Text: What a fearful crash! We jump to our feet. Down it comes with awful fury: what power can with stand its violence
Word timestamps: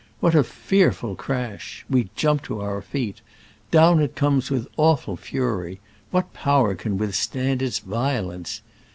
What 0.19 0.33
a 0.33 0.43
fearful 0.43 1.13
crash! 1.13 1.85
We 1.87 2.09
jump 2.15 2.41
to 2.45 2.59
our 2.59 2.81
feet. 2.81 3.21
Down 3.69 3.99
it 3.99 4.15
comes 4.15 4.49
with 4.49 4.67
awful 4.75 5.15
fury: 5.15 5.79
what 6.09 6.33
power 6.33 6.73
can 6.73 6.97
with 6.97 7.13
stand 7.13 7.61
its 7.61 7.77
violence 7.77 8.63